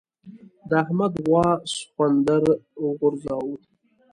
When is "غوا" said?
1.25-1.47